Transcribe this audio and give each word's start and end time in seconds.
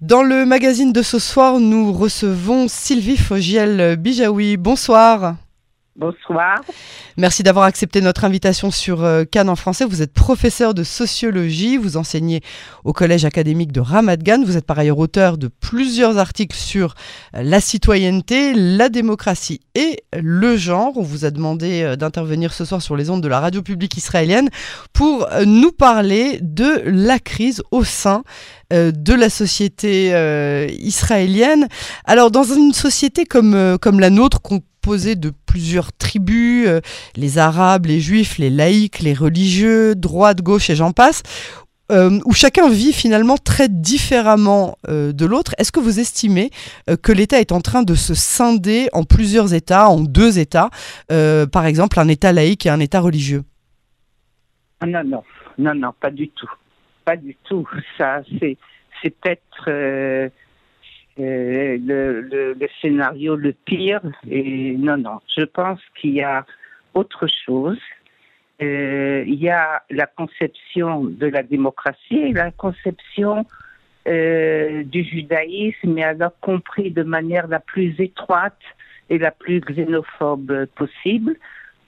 Dans 0.00 0.22
le 0.22 0.46
magazine 0.46 0.94
de 0.94 1.02
ce 1.02 1.18
soir, 1.18 1.60
nous 1.60 1.92
recevons 1.92 2.68
Sylvie 2.68 3.18
Fogiel-Bijaoui. 3.18 4.56
Bonsoir. 4.56 5.36
Bonsoir. 6.00 6.62
Merci 7.18 7.42
d'avoir 7.42 7.66
accepté 7.66 8.00
notre 8.00 8.24
invitation 8.24 8.70
sur 8.70 9.04
euh, 9.04 9.24
Cannes 9.24 9.50
en 9.50 9.54
français. 9.54 9.84
Vous 9.84 10.00
êtes 10.00 10.14
professeur 10.14 10.72
de 10.72 10.82
sociologie, 10.82 11.76
vous 11.76 11.98
enseignez 11.98 12.40
au 12.84 12.94
collège 12.94 13.26
académique 13.26 13.70
de 13.70 13.80
Ramat 13.80 14.16
Vous 14.42 14.56
êtes 14.56 14.64
par 14.64 14.78
ailleurs 14.78 14.96
auteur 14.96 15.36
de 15.36 15.48
plusieurs 15.48 16.16
articles 16.16 16.56
sur 16.56 16.94
euh, 17.34 17.42
la 17.42 17.60
citoyenneté, 17.60 18.54
la 18.54 18.88
démocratie 18.88 19.60
et 19.74 20.02
le 20.18 20.56
genre. 20.56 20.92
On 20.96 21.02
vous 21.02 21.26
a 21.26 21.30
demandé 21.30 21.82
euh, 21.82 21.96
d'intervenir 21.96 22.54
ce 22.54 22.64
soir 22.64 22.80
sur 22.80 22.96
les 22.96 23.10
ondes 23.10 23.22
de 23.22 23.28
la 23.28 23.38
radio 23.38 23.60
publique 23.60 23.98
israélienne 23.98 24.48
pour 24.94 25.28
nous 25.44 25.70
parler 25.70 26.38
de 26.40 26.80
la 26.86 27.18
crise 27.18 27.62
au 27.72 27.84
sein 27.84 28.22
de 28.70 29.14
la 29.14 29.28
société 29.28 30.10
israélienne. 30.80 31.66
Alors 32.04 32.30
dans 32.30 32.44
une 32.44 32.72
société 32.72 33.24
comme, 33.24 33.76
comme 33.80 33.98
la 33.98 34.10
nôtre, 34.10 34.40
qu'on 34.40 34.62
composé 34.80 35.14
de 35.14 35.30
plusieurs 35.50 35.92
tribus, 35.92 36.68
euh, 36.68 36.80
les 37.16 37.38
arabes, 37.38 37.86
les 37.86 37.98
juifs, 37.98 38.38
les 38.38 38.50
laïcs, 38.50 39.00
les 39.00 39.14
religieux, 39.14 39.96
droite, 39.96 40.42
gauche 40.42 40.70
et 40.70 40.76
j'en 40.76 40.92
passe, 40.92 41.24
euh, 41.90 42.20
où 42.24 42.32
chacun 42.32 42.68
vit 42.68 42.92
finalement 42.92 43.36
très 43.36 43.68
différemment 43.68 44.78
euh, 44.88 45.12
de 45.12 45.26
l'autre. 45.26 45.56
Est-ce 45.58 45.72
que 45.72 45.80
vous 45.80 45.98
estimez 45.98 46.50
que 47.02 47.10
l'État 47.10 47.40
est 47.40 47.50
en 47.50 47.60
train 47.60 47.82
de 47.82 47.96
se 47.96 48.14
scinder 48.14 48.88
en 48.92 49.02
plusieurs 49.02 49.52
États, 49.52 49.88
en 49.88 49.98
deux 50.00 50.38
États, 50.38 50.70
par 51.08 51.66
exemple 51.66 51.98
un 51.98 52.06
État 52.06 52.32
laïque 52.32 52.66
et 52.66 52.70
un 52.70 52.78
État 52.78 53.00
religieux? 53.00 53.42
Ah, 54.80 54.86
Non, 54.86 55.02
non, 55.02 55.24
non, 55.58 55.74
non, 55.74 55.92
pas 56.00 56.12
du 56.12 56.28
tout. 56.28 56.50
Pas 57.04 57.16
du 57.16 57.36
tout. 57.42 57.66
Ça, 57.98 58.22
c'est, 58.38 58.56
c'est 59.02 59.10
peut-être 59.10 60.30
euh, 61.20 61.78
le, 61.84 62.20
le, 62.22 62.52
le, 62.54 62.68
scénario 62.80 63.36
le 63.36 63.52
pire. 63.52 64.00
Et 64.28 64.74
non, 64.78 64.96
non, 64.96 65.20
je 65.36 65.44
pense 65.44 65.80
qu'il 66.00 66.14
y 66.14 66.22
a 66.22 66.44
autre 66.94 67.26
chose. 67.46 67.78
Euh, 68.62 69.24
il 69.26 69.36
y 69.36 69.48
a 69.48 69.82
la 69.90 70.06
conception 70.06 71.04
de 71.04 71.26
la 71.26 71.42
démocratie 71.42 72.18
et 72.18 72.32
la 72.32 72.50
conception 72.50 73.46
euh, 74.06 74.82
du 74.84 75.02
judaïsme, 75.04 75.94
mais 75.94 76.04
alors 76.04 76.32
compris 76.40 76.90
de 76.90 77.02
manière 77.02 77.48
la 77.48 77.60
plus 77.60 77.94
étroite 77.98 78.60
et 79.08 79.18
la 79.18 79.30
plus 79.30 79.60
xénophobe 79.60 80.66
possible. 80.74 81.36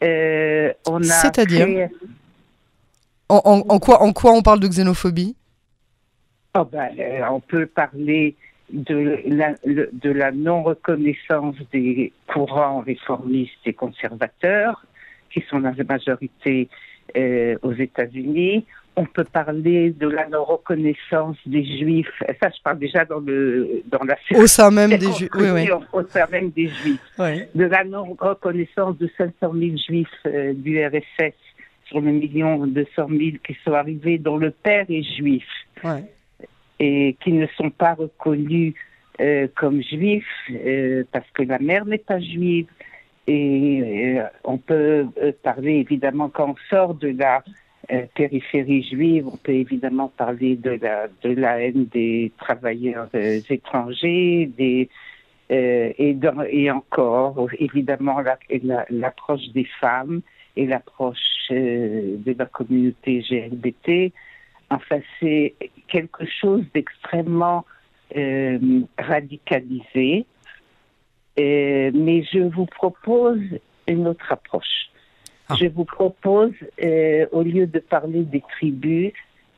Euh, 0.03 0.73
C'est-à-dire 1.03 1.89
en, 3.29 3.41
en, 3.45 3.63
en, 3.69 3.79
quoi, 3.79 4.03
en 4.03 4.13
quoi 4.13 4.33
on 4.33 4.43
parle 4.43 4.61
de 4.61 4.69
xénophobie? 4.69 5.37
Oh 6.55 6.65
ben, 6.65 6.91
On 7.31 7.41
peut 7.41 7.67
parler 7.67 8.37
de 8.73 9.21
la, 9.27 9.55
de 9.65 10.11
la 10.11 10.33
non-reconnaissance 10.33 11.57
des 11.73 12.13
courants 12.27 12.81
réformistes 12.81 13.53
et 13.67 13.75
conservateurs, 13.75 14.85
qui 15.31 15.43
sont 15.49 15.61
dans 15.61 15.75
la 15.77 15.85
majorité 15.85 16.69
euh, 17.17 17.57
aux 17.63 17.73
États-Unis. 17.73 18.65
On 18.95 19.07
peut 19.07 19.25
parler 19.25 19.91
de 19.91 20.07
la 20.07 20.29
non-reconnaissance 20.29 21.37
des 21.47 21.65
Juifs. 21.79 22.23
Ça, 22.43 22.51
je 22.51 22.63
parle 22.63 22.79
déjà 22.79 23.07
dans 23.07 23.21
le 23.21 23.83
dans 23.87 24.05
la 24.05 24.17
au 24.35 24.47
sein 24.47 24.71
même 24.71 24.91
des 24.91 25.13
Juifs. 25.13 25.31
Oui, 25.35 25.51
oui. 25.51 25.69
Au 25.93 26.03
sein 26.07 26.27
même 26.31 26.51
des 26.51 26.69
Juifs. 26.69 27.01
Oui. 27.19 27.43
De 27.55 27.65
la 27.65 27.85
non-reconnaissance 27.85 28.99
de 28.99 29.11
500 29.17 29.33
000 29.41 29.77
Juifs 29.89 30.09
euh, 30.27 30.53
du 30.55 30.85
RSS 30.85 31.35
sur 31.87 32.01
le 32.01 32.13
million 32.13 32.67
200 32.67 32.89
000 33.09 33.21
qui 33.47 33.57
sont 33.65 33.73
arrivés, 33.73 34.19
dont 34.19 34.37
le 34.37 34.51
père 34.51 34.87
est 34.89 35.03
juif. 35.03 35.45
Ouais 35.85 36.05
et 36.83 37.17
qui 37.23 37.33
ne 37.33 37.47
sont 37.57 37.71
pas 37.71 37.95
reconnus 37.95 38.75
euh, 39.21 39.47
comme 39.55 39.81
juifs 39.83 40.25
euh, 40.51 41.05
parce 41.13 41.31
que 41.33 41.45
la 41.45 41.61
mère 41.61 41.85
n'est 41.85 41.99
pas 41.99 42.19
juive. 42.19 42.67
Et 43.29 44.17
euh, 44.19 44.25
on 44.43 44.59
peut 44.59 45.07
parler 45.45 45.75
évidemment 45.75 46.29
quand 46.29 46.51
on 46.51 46.57
sort 46.69 46.95
de 46.95 47.15
la 47.17 47.45
périphérie 48.15 48.83
juive, 48.83 49.29
on 49.29 49.37
peut 49.37 49.53
évidemment 49.53 50.09
parler 50.17 50.57
de 50.57 50.71
la 50.71 51.09
de 51.23 51.31
la 51.31 51.61
haine 51.61 51.87
des 51.87 52.33
travailleurs 52.39 53.09
étrangers, 53.15 54.51
des 54.57 54.89
et, 55.51 56.71
encore 56.71 57.49
évidemment 57.59 58.19
l'approche 58.89 59.49
des 59.53 59.67
femmes 59.81 60.23
et 60.57 60.67
l'approche 60.67 61.51
de 61.51 62.35
la 62.39 62.47
communauté 62.47 63.23
GLBT 63.29 64.13
Enfin, 64.73 65.01
c'est 65.21 65.55
quelque 65.89 66.25
chose 66.41 66.65
d'extrêmement 66.75 67.67
euh, 68.17 68.59
radicalisé. 68.99 70.27
Euh, 71.39 71.91
mais 71.95 72.25
je 72.25 72.41
vous 72.41 72.67
propose 72.67 73.41
une 73.87 74.07
autre 74.07 74.31
approche. 74.31 74.91
Ah. 75.49 75.55
Je 75.59 75.67
vous 75.67 75.85
propose, 75.85 76.53
euh, 76.83 77.27
au 77.33 77.43
lieu 77.43 77.67
de 77.67 77.79
parler 77.79 78.23
des 78.23 78.43
tribus, 78.53 79.13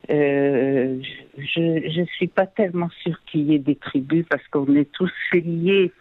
je 0.07 1.99
ne 1.99 2.05
suis 2.05 2.27
pas 2.27 2.45
tellement 2.45 2.89
sûre 3.01 3.19
qu'il 3.25 3.51
y 3.51 3.55
ait 3.55 3.59
des 3.59 3.75
tribus 3.75 4.25
parce 4.29 4.45
qu'on 4.49 4.73
est 4.75 4.91
tous 4.91 5.11
liés, 5.33 5.91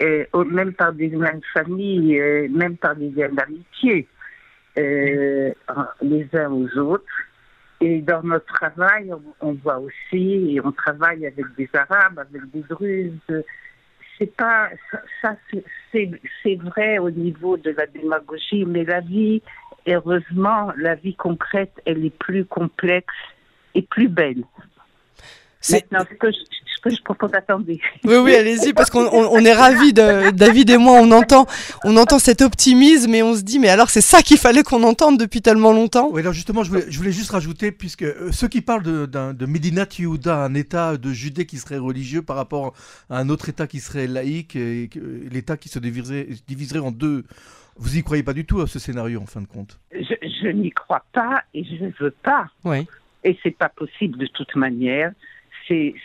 même 0.00 0.72
par 0.72 0.92
des 0.92 1.08
mêmes 1.08 1.40
familles, 1.52 2.48
même 2.50 2.76
par 2.76 2.94
des 2.94 3.10
liens 3.10 3.30
d'amitié, 3.30 4.06
les 4.76 6.26
uns 6.34 6.52
aux 6.52 6.78
autres. 6.78 7.04
Et 7.84 8.00
dans 8.00 8.22
notre 8.22 8.46
travail, 8.46 9.12
on, 9.40 9.52
voit 9.54 9.78
aussi, 9.78 10.54
et 10.54 10.60
on 10.64 10.70
travaille 10.70 11.26
avec 11.26 11.46
des 11.56 11.68
Arabes, 11.74 12.20
avec 12.20 12.48
des 12.52 12.60
Druzes. 12.60 13.44
C'est 14.16 14.36
pas 14.36 14.68
ça, 15.20 15.34
c'est 15.92 16.54
vrai 16.54 16.98
au 16.98 17.10
niveau 17.10 17.56
de 17.56 17.70
la 17.70 17.86
démagogie, 17.86 18.64
mais 18.64 18.84
la 18.84 19.00
vie, 19.00 19.42
heureusement, 19.88 20.72
la 20.76 20.94
vie 20.94 21.16
concrète, 21.16 21.72
elle 21.84 22.04
est 22.04 22.16
plus 22.16 22.44
complexe 22.44 23.14
et 23.74 23.82
plus 23.82 24.08
belle. 24.08 24.44
Maintenant, 25.70 26.04
ce 26.08 26.14
que 26.14 26.30
je, 26.30 26.38
que 26.38 26.71
je 26.90 27.02
propose, 27.02 27.30
attendez. 27.34 27.80
Oui, 28.04 28.16
oui, 28.16 28.34
allez-y, 28.34 28.72
parce 28.72 28.90
qu'on 28.90 29.06
on, 29.06 29.44
est 29.44 29.52
ravis, 29.52 29.92
David 29.92 30.70
et 30.70 30.78
moi, 30.78 30.98
on 31.00 31.10
entend, 31.12 31.46
on 31.84 31.96
entend 31.96 32.18
cet 32.18 32.42
optimisme 32.42 33.14
et 33.14 33.22
on 33.22 33.34
se 33.34 33.42
dit, 33.42 33.58
mais 33.58 33.68
alors 33.68 33.90
c'est 33.90 34.00
ça 34.00 34.22
qu'il 34.22 34.38
fallait 34.38 34.62
qu'on 34.62 34.82
entende 34.82 35.18
depuis 35.18 35.42
tellement 35.42 35.72
longtemps? 35.72 36.08
Oui, 36.10 36.20
alors 36.20 36.32
justement, 36.32 36.64
je 36.64 36.70
voulais, 36.70 36.84
je 36.88 36.98
voulais 36.98 37.12
juste 37.12 37.30
rajouter, 37.30 37.72
puisque 37.72 38.02
euh, 38.02 38.32
ceux 38.32 38.48
qui 38.48 38.60
parlent 38.60 38.82
de, 38.82 39.06
de 39.06 39.46
Medinat 39.46 39.86
Yehuda, 39.98 40.36
un 40.36 40.54
État 40.54 40.96
de 40.96 41.12
Judée 41.12 41.46
qui 41.46 41.58
serait 41.58 41.78
religieux 41.78 42.22
par 42.22 42.36
rapport 42.36 42.74
à 43.10 43.18
un 43.18 43.28
autre 43.28 43.48
État 43.48 43.66
qui 43.66 43.80
serait 43.80 44.06
laïque, 44.06 44.56
et 44.56 44.90
l'État 45.30 45.56
qui 45.56 45.68
se 45.68 45.78
diviserait, 45.78 46.28
diviserait 46.48 46.80
en 46.80 46.90
deux, 46.90 47.24
vous 47.76 47.96
y 47.96 48.02
croyez 48.02 48.22
pas 48.22 48.34
du 48.34 48.44
tout 48.44 48.60
à 48.60 48.66
ce 48.66 48.78
scénario, 48.78 49.20
en 49.20 49.26
fin 49.26 49.40
de 49.40 49.46
compte? 49.46 49.78
Je, 49.92 50.14
je 50.42 50.48
n'y 50.48 50.70
crois 50.70 51.04
pas 51.12 51.42
et 51.54 51.64
je 51.64 51.84
ne 51.84 51.90
veux 52.00 52.10
pas. 52.10 52.48
Oui. 52.64 52.86
Et 53.24 53.38
c'est 53.42 53.56
pas 53.56 53.68
possible 53.68 54.18
de 54.18 54.26
toute 54.26 54.54
manière 54.56 55.12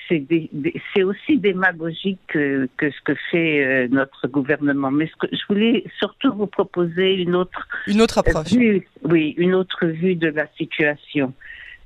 c'est 0.08 1.04
aussi 1.04 1.38
démagogique 1.38 2.20
que, 2.28 2.70
que, 2.78 2.90
ce 2.92 3.02
que 3.04 3.14
fait 3.32 3.64
euh, 3.64 3.88
notre 3.90 4.28
gouvernement. 4.28 4.92
Mais 4.92 5.08
ce 5.08 5.16
que, 5.16 5.36
je 5.36 5.42
voulais 5.50 5.84
surtout 6.00 6.34
vous 6.34 6.48
proposer 6.48 7.16
une 7.16 7.36
autre, 7.36 7.68
une 7.88 8.02
autre 8.02 8.18
approche. 8.20 8.54
Vue, 8.54 8.88
oui, 9.04 9.34
une 9.38 9.54
autre 9.54 9.86
vue 9.86 10.16
de 10.16 10.30
la 10.30 10.48
situation. 10.58 11.34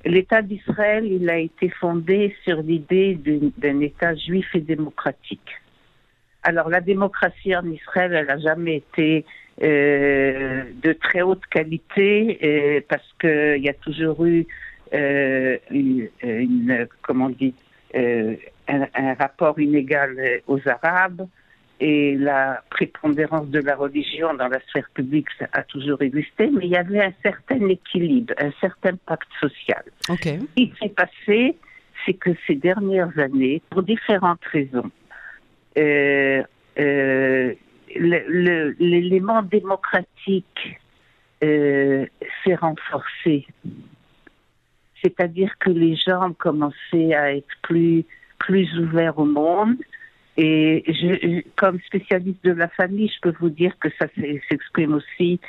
L'État 0.04 0.42
d'Israël, 0.42 1.04
il 1.06 1.28
a 1.30 1.38
été 1.38 1.68
fondé 1.68 2.34
sur 2.44 2.60
l'idée 2.60 3.18
d'un 3.58 3.80
État 3.80 4.14
juif 4.16 4.46
et 4.54 4.60
démocratique. 4.60 5.60
Alors 6.42 6.68
la 6.68 6.80
démocratie 6.80 7.54
en 7.54 7.64
Israël, 7.70 8.12
elle 8.14 8.26
n'a 8.26 8.38
jamais 8.38 8.76
été 8.76 9.24
euh, 9.62 10.64
de 10.82 10.92
très 10.94 11.22
haute 11.22 11.46
qualité 11.46 12.38
euh, 12.42 12.80
parce 12.88 13.06
qu'il 13.20 13.62
y 13.62 13.68
a 13.68 13.74
toujours 13.74 14.24
eu 14.24 14.46
euh, 14.92 15.56
une, 15.70 16.08
une, 16.22 16.88
comment 17.02 17.26
on 17.26 17.30
dit, 17.30 17.54
euh, 17.94 18.36
un, 18.68 18.86
un, 18.94 19.14
rapport 19.14 19.58
inégal 19.60 20.16
aux 20.46 20.60
Arabes 20.66 21.26
et 21.80 22.14
la 22.16 22.62
prépondérance 22.70 23.48
de 23.48 23.58
la 23.58 23.74
religion 23.74 24.34
dans 24.34 24.48
la 24.48 24.60
sphère 24.68 24.88
publique 24.94 25.26
ça 25.38 25.48
a 25.52 25.62
toujours 25.64 26.00
existé, 26.02 26.48
mais 26.50 26.66
il 26.66 26.70
y 26.70 26.76
avait 26.76 27.02
un 27.02 27.12
certain 27.22 27.68
équilibre, 27.68 28.34
un 28.38 28.52
certain 28.60 28.94
pacte 29.04 29.28
social. 29.40 29.82
Okay. 30.08 30.38
Ce 30.38 30.54
qui 30.54 30.72
s'est 30.80 30.90
passé, 30.90 31.56
c'est 32.06 32.14
que 32.14 32.30
ces 32.46 32.54
dernières 32.54 33.18
années, 33.18 33.62
pour 33.70 33.82
différentes 33.82 34.44
raisons, 34.44 34.90
euh, 35.76 36.42
euh, 36.78 37.54
l'élément 37.96 39.42
démocratique 39.42 40.78
euh, 41.42 42.06
s'est 42.44 42.54
renforcé 42.54 43.46
c'est-à-dire 45.02 45.52
que 45.58 45.70
les 45.70 45.96
gens 45.96 46.30
ont 46.30 46.34
commencé 46.34 47.14
à 47.14 47.34
être 47.34 47.54
plus, 47.62 48.04
plus 48.38 48.68
ouverts 48.78 49.18
au 49.18 49.24
monde. 49.24 49.76
Et 50.36 51.44
comme 51.56 51.78
spécialiste 51.80 52.42
de 52.44 52.52
la 52.52 52.68
famille, 52.68 53.08
je 53.08 53.20
peux 53.20 53.34
vous 53.38 53.50
dire 53.50 53.78
que 53.78 53.88
ça 53.98 54.06
s'exprime 54.48 54.94
aussi 54.94 55.40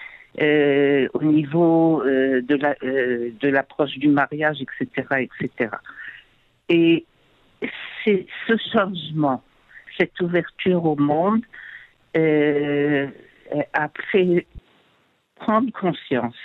euh, 0.41 1.07
au 1.13 1.21
niveau 1.23 2.01
euh, 2.01 2.41
euh, 2.49 3.29
de 3.39 3.47
l'approche 3.47 3.97
du 3.99 4.07
mariage, 4.07 4.57
etc., 4.61 5.07
etc. 5.19 5.69
Et 6.69 7.05
ce 8.03 8.57
changement, 8.73 9.43
cette 9.97 10.19
ouverture 10.19 10.83
au 10.85 10.95
monde 10.95 11.43
a 12.15 13.89
fait 14.11 14.47
prendre 15.35 15.71
conscience 15.71 16.35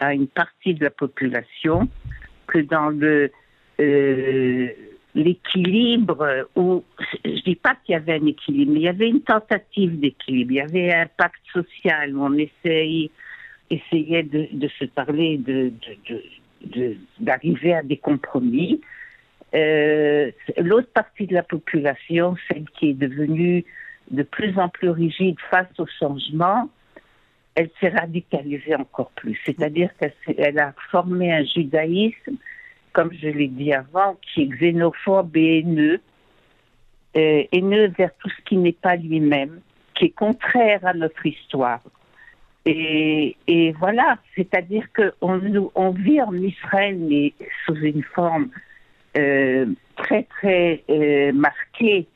à 0.00 0.14
une 0.14 0.26
partie 0.26 0.74
de 0.74 0.84
la 0.84 0.90
population 0.90 1.88
que 2.46 2.58
dans 2.58 2.92
euh, 3.80 4.68
l'équilibre, 5.14 6.46
ou 6.56 6.84
je 7.24 7.42
dis 7.42 7.54
pas 7.54 7.76
qu'il 7.84 7.92
y 7.92 7.96
avait 7.96 8.14
un 8.14 8.26
équilibre, 8.26 8.72
mais 8.72 8.80
il 8.80 8.84
y 8.84 8.88
avait 8.88 9.08
une 9.08 9.22
tentative 9.22 9.98
d'équilibre, 10.00 10.52
il 10.52 10.56
y 10.56 10.60
avait 10.60 10.92
un 10.92 11.06
pacte 11.06 11.40
social 11.52 12.14
où 12.16 12.24
on 12.24 12.34
essayait, 12.34 13.10
de, 13.70 14.68
se 14.78 14.84
parler, 14.86 15.40
d'arriver 17.20 17.74
à 17.74 17.82
des 17.82 17.96
compromis. 17.96 18.80
Euh, 19.54 20.32
l'autre 20.58 20.88
partie 20.92 21.26
de 21.26 21.34
la 21.34 21.44
population, 21.44 22.36
celle 22.48 22.64
qui 22.70 22.90
est 22.90 22.94
devenue 22.94 23.64
de 24.10 24.22
plus 24.22 24.58
en 24.58 24.68
plus 24.68 24.90
rigide 24.90 25.36
face 25.50 25.68
au 25.78 25.86
changement, 25.86 26.68
elle 27.54 27.70
s'est 27.80 27.88
radicalisée 27.88 28.74
encore 28.74 29.10
plus. 29.10 29.38
C'est-à-dire 29.44 29.90
qu'elle 29.98 30.58
a 30.58 30.74
formé 30.90 31.32
un 31.32 31.44
judaïsme, 31.44 32.36
comme 32.92 33.12
je 33.12 33.28
l'ai 33.28 33.48
dit 33.48 33.72
avant, 33.72 34.16
qui 34.22 34.42
est 34.42 34.46
xénophobe 34.46 35.36
et 35.36 35.58
haineux, 35.58 36.00
euh, 37.16 37.44
haineux 37.52 37.92
vers 37.96 38.10
tout 38.18 38.28
ce 38.28 38.42
qui 38.44 38.56
n'est 38.56 38.72
pas 38.72 38.96
lui-même, 38.96 39.60
qui 39.94 40.06
est 40.06 40.10
contraire 40.10 40.84
à 40.84 40.94
notre 40.94 41.24
histoire. 41.24 41.80
Et, 42.66 43.36
voilà, 43.78 44.16
c'est-à-dire 44.34 44.86
qu'on 44.96 45.70
on 45.74 45.90
vit 45.90 46.22
en 46.22 46.34
Israël, 46.34 46.96
mais 46.98 47.34
sous 47.64 47.76
une 47.76 48.02
forme 48.02 48.48
euh, 49.18 49.66
très 49.96 50.22
très 50.24 50.82
euh, 50.88 51.32
marquée, 51.32 52.06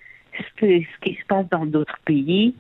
ce 0.59 0.67
qui 1.03 1.15
se 1.15 1.27
passe 1.27 1.49
dans 1.51 1.67
d'autres 1.67 1.99
pays 2.07 2.55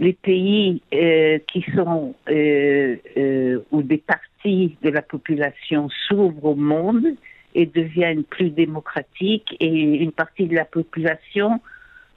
les 0.00 0.12
pays 0.12 0.80
euh, 0.94 1.38
qui 1.50 1.64
sont 1.74 2.14
euh, 2.28 2.96
euh, 3.16 3.60
où 3.70 3.82
des 3.82 3.98
parties 3.98 4.76
de 4.82 4.90
la 4.90 5.02
population 5.02 5.88
s'ouvrent 6.06 6.44
au 6.44 6.54
monde 6.54 7.06
et 7.54 7.66
deviennent 7.66 8.24
plus 8.24 8.50
démocratiques 8.50 9.56
et 9.58 9.66
une 9.66 10.12
partie 10.12 10.46
de 10.46 10.54
la 10.54 10.64
population 10.64 11.60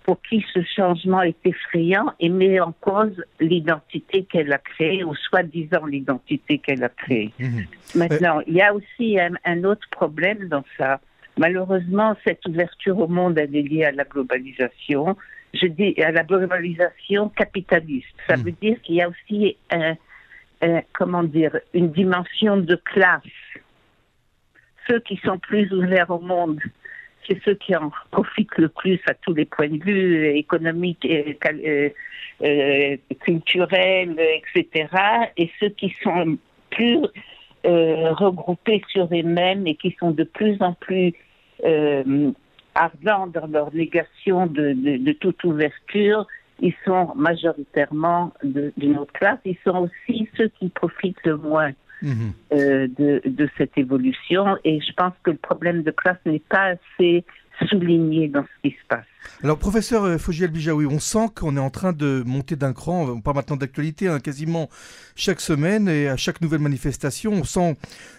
pour 0.04 0.22
qui 0.22 0.44
ce 0.54 0.60
changement 0.63 1.22
est 1.22 1.38
effrayant 1.45 2.12
et 2.19 2.30
met 2.30 2.60
en 2.60 2.74
cause 2.81 3.24
l'identité 3.39 4.24
qu'elle 4.24 4.51
a 4.51 4.57
créée 4.57 5.04
ou 5.04 5.16
soi-disant 5.16 5.86
l'identité 5.86 6.57
qu'elle 6.57 6.83
a 6.83 6.89
créée. 6.89 7.31
Mmh. 7.39 7.60
Maintenant, 7.95 8.42
il 8.48 8.56
y 8.56 8.62
a 8.62 8.74
aussi 8.74 9.19
un, 9.19 9.33
un, 9.45 9.63
autre 9.63 9.88
problème 9.92 10.48
dans 10.48 10.63
ça. 10.78 11.00
Malheureusement, 11.38 12.16
cette 12.24 12.45
ouverture 12.48 12.98
au 13.00 13.07
monde 13.07 13.38
est 13.38 13.48
liée 13.48 13.86
à 13.86 13.92
la 13.92 14.04
globalisation 14.04 15.16
je 15.53 15.68
dis, 15.68 16.01
à 16.01 16.12
la 16.12 16.24
globalisation 16.24 17.30
capitaliste. 17.30 18.15
Ça 18.27 18.38
hmm. 18.38 18.42
veut 18.42 18.51
dire 18.51 18.81
qu'il 18.81 18.95
y 18.95 19.01
a 19.01 19.09
aussi, 19.09 19.57
un, 19.71 19.95
comment 20.94 21.24
dire, 21.24 21.57
une 21.74 21.92
dimension 21.92 22.57
de 22.57 22.75
classe. 22.75 23.21
Ceux 24.88 25.00
qui 25.01 25.18
sont 25.18 25.38
plus 25.38 25.71
ouverts 25.71 26.09
au 26.09 26.19
monde, 26.19 26.59
c'est 27.27 27.42
ceux 27.44 27.56
qui 27.56 27.75
en 27.75 27.92
profitent 28.12 28.57
le 28.57 28.69
plus 28.69 29.00
à 29.07 29.13
tous 29.13 29.33
les 29.33 29.45
points 29.45 29.69
de 29.69 29.83
vue, 29.83 30.27
économiques, 30.38 31.06
et, 31.06 31.38
euh, 31.45 31.89
euh, 32.44 32.97
culturels, 33.21 34.18
etc. 34.19 34.88
Et 35.38 35.51
ceux 35.59 35.69
qui 35.69 35.94
sont 36.04 36.38
plus 36.71 37.00
euh, 37.65 38.12
regroupés 38.13 38.81
sur 38.89 39.07
eux-mêmes 39.12 39.68
et 39.68 39.75
qui 39.75 39.95
sont 40.00 40.12
de 40.12 40.24
plus 40.24 40.57
en 40.62 40.74
plus 40.74 41.13
ardents 42.75 43.27
dans 43.27 43.47
leur 43.47 43.73
négation 43.73 44.47
de, 44.47 44.73
de, 44.73 44.97
de 44.97 45.12
toute 45.13 45.44
ouverture, 45.44 46.27
ils 46.62 46.75
sont 46.85 47.13
majoritairement 47.15 48.33
d'une 48.44 48.97
autre 48.97 49.13
classe. 49.13 49.39
Ils 49.45 49.57
sont 49.65 49.89
aussi 49.89 50.29
ceux 50.38 50.50
qui 50.59 50.69
profitent 50.69 51.23
le 51.25 51.38
moins 51.38 51.71
mhm. 52.01 52.33
euh, 52.53 52.88
de, 52.97 53.21
de, 53.25 53.50
cette 53.57 53.77
évolution. 53.77 54.57
Et 54.63 54.79
je 54.79 54.94
pense 54.94 55.13
que 55.23 55.31
le 55.31 55.38
problème 55.38 55.81
de 55.81 55.91
classe 55.91 56.19
n'est 56.25 56.39
pas 56.39 56.75
assez 56.75 57.25
souligné 57.68 58.28
dans 58.28 58.44
ce 58.44 58.69
qui 58.69 58.75
se 58.75 58.86
passe. 58.88 59.06
Alors, 59.44 59.58
professeur 59.58 60.04
euh, 60.04 60.18
Fogiel 60.18 60.52
Bijaoui, 60.52 60.86
on 60.86 61.00
sent 61.00 61.28
qu'on 61.36 61.58
est 61.58 61.62
en 61.62 61.69
train 61.69 61.94
de 61.94 62.24
monter 62.25 62.56
d'un 62.56 62.74
cran, 62.74 63.08
on 63.10 63.22
parle 63.22 63.38
maintenant 63.38 63.56
d'actualité, 63.56 64.08
hein, 64.08 64.19
quasiment 64.19 64.69
chaque 65.16 65.42
semaine 65.42 65.88
et 65.88 66.08
à 66.08 66.18
chaque 66.18 66.42
nouvelle 66.42 66.60
manifestation, 66.60 67.31
on 67.31 67.44
sent 67.44 67.75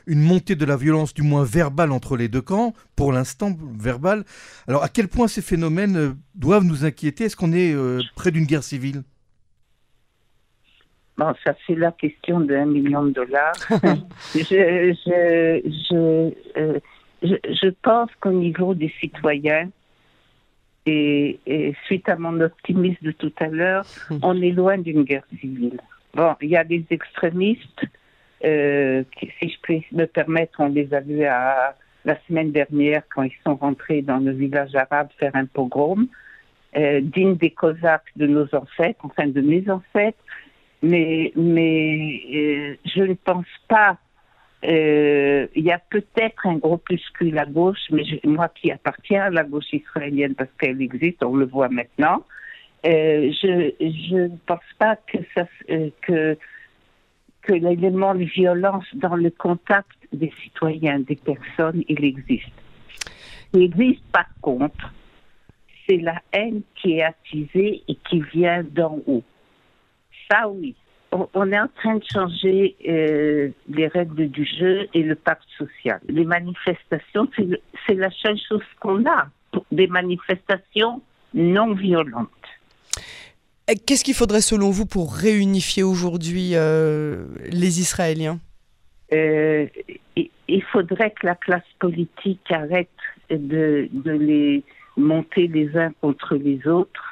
une 0.07 0.21
montée 0.21 0.57
de 0.57 0.65
la 0.65 0.77
violence, 0.77 1.15
du 1.15 1.23
moins 1.23 1.45
verbale, 1.45 1.93
entre 1.93 2.17
les 2.17 2.29
deux 2.29 2.41
camps, 2.41 2.73
pour 2.97 3.13
l'instant 3.13 3.57
verbale. 3.79 4.25
Alors, 4.67 4.83
à 4.83 4.89
quel 4.89 5.09
point 5.09 5.29
ces 5.29 5.43
phénomènes 5.43 5.97
euh, 5.97 6.13
doivent 6.35 6.65
nous 6.65 6.85
inquiéter? 6.85 7.25
Est-ce 7.25 7.37
qu'on 7.37 7.53
est, 7.53 7.73
euh, 7.73 8.01
près 8.17 8.31
d'une 8.31 8.47
guerre 8.47 8.65
civile? 8.65 9.03
Bon, 11.19 11.33
ça 11.45 11.55
c'est 11.67 11.75
la 11.75 11.93
question 11.93 12.41
d'un 12.41 12.65
million 12.65 13.05
de 13.05 13.11
dollars. 13.11 13.53
je, 14.35 14.95
je, 15.05 15.61
je, 15.65 16.81
je, 17.23 17.69
pense 17.83 18.11
qu'au 18.21 18.33
niveau 18.33 18.75
des 18.75 18.93
citoyens, 19.01 19.71
et, 20.87 21.39
suite 21.87 22.09
à 22.09 22.17
mon 22.17 22.41
optimisme 22.41 23.05
de 23.05 23.13
tout 23.13 23.33
à 23.39 23.47
l'heure, 23.47 23.85
on 24.23 24.41
est 24.43 24.51
loin 24.51 24.79
d'une 24.79 25.05
guerre 25.05 25.27
civile. 25.41 25.81
Bon, 26.15 26.35
il 26.41 26.51
y 26.51 26.57
a 26.57 26.65
des 26.65 26.85
extrémistes, 26.91 27.85
euh, 28.45 29.05
qui, 29.17 29.31
si 29.39 29.51
je 29.51 29.57
peux 29.63 29.97
me 29.97 30.07
permettre, 30.07 30.55
on 30.59 30.69
les 30.69 30.93
a 30.93 31.01
vus 31.01 31.25
à, 31.25 31.77
la 32.05 32.19
semaine 32.27 32.53
dernière 32.53 33.03
quand 33.15 33.23
ils 33.23 33.37
sont 33.45 33.57
rentrés 33.57 34.03
dans 34.03 34.19
le 34.19 34.33
village 34.33 34.75
arabe 34.75 35.09
faire 35.19 35.35
un 35.35 35.47
pogrom, 35.47 36.09
euh, 36.77 37.01
digne 37.01 37.37
des 37.37 37.51
Cosaques 37.51 38.11
de 38.17 38.27
nos 38.27 38.47
ancêtres, 38.55 39.01
enfin 39.03 39.27
de 39.27 39.41
mes 39.41 39.69
ancêtres, 39.71 40.19
mais, 40.83 41.33
mais 41.37 42.21
euh, 42.35 42.77
je 42.85 43.03
ne 43.03 43.15
pense 43.15 43.47
pas 43.69 43.99
euh, 44.65 45.47
il 45.57 45.65
y 45.65 45.73
a 45.73 45.79
peut-être 45.79 46.47
un 46.47 46.57
groupuscule 46.57 47.37
à 47.39 47.47
gauche, 47.47 47.81
mais 47.91 48.05
moi 48.25 48.49
qui 48.49 48.71
appartiens 48.71 49.25
à 49.25 49.31
la 49.31 49.43
gauche 49.43 49.73
israélienne 49.73 50.35
parce 50.35 50.51
qu'elle 50.59 50.81
existe, 50.81 51.23
on 51.25 51.35
le 51.35 51.47
voit 51.47 51.69
maintenant. 51.69 52.25
Euh, 52.85 53.33
je 53.33 53.73
je 53.81 54.17
ne 54.17 54.37
pense 54.47 54.61
pas 54.79 54.97
que 54.97 55.19
euh, 55.71 55.91
que 56.01 56.39
que 57.43 57.53
l'élément 57.53 58.15
de 58.15 58.25
violence 58.25 58.87
dans 58.95 59.17
le 59.17 59.31
contact 59.31 59.99
des 60.13 60.33
citoyens, 60.45 61.01
des 61.01 61.17
personnes, 61.17 61.83
il 61.89 62.05
existe. 62.05 62.53
Il 63.55 63.63
existe 63.63 64.05
par 64.13 64.29
contre, 64.41 64.93
c'est 65.89 65.97
la 65.97 66.23
haine 66.33 66.63
qui 66.77 66.99
est 66.99 67.03
attisée 67.03 67.83
et 67.89 67.97
qui 68.09 68.21
vient 68.33 68.63
d'en 68.63 69.01
haut. 69.09 69.25
Ça 70.31 70.49
oui, 70.49 70.77
on 71.13 71.53
est 71.53 71.59
en 71.61 71.69
train 71.69 71.97
de 71.97 72.05
changer 72.11 72.77
euh, 72.89 73.51
les 73.69 73.87
règles 73.89 74.29
du 74.29 74.45
jeu 74.45 74.89
et 74.95 75.03
le 75.03 75.15
pacte 75.15 75.45
social. 75.59 76.01
Les 76.09 76.25
manifestations, 76.25 77.29
c'est 77.87 77.95
la 77.95 78.11
seule 78.11 78.39
chose 78.49 78.63
qu'on 78.81 79.05
a, 79.05 79.29
des 79.71 79.87
manifestations 79.87 81.03
non 81.35 81.75
violentes. 81.75 82.29
Qu'est-ce 83.87 84.05
qu'il 84.05 84.15
faudrait 84.15 84.41
selon 84.41 84.71
vous 84.71 84.87
pour 84.87 85.15
réunifier 85.15 85.83
aujourd'hui 85.83 86.53
euh, 86.55 87.27
les 87.51 87.81
Israéliens? 87.81 88.39
Euh, 89.13 89.67
Il 90.17 90.63
faudrait 90.73 91.11
que 91.11 91.27
la 91.27 91.35
classe 91.35 91.63
politique 91.79 92.51
arrête 92.51 92.89
de 93.31 93.89
les 94.05 94.65
monter 94.97 95.47
les 95.47 95.77
uns 95.77 95.93
contre 96.01 96.37
les 96.37 96.67
autres 96.67 97.12